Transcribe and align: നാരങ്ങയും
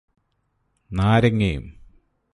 നാരങ്ങയും 0.91 1.65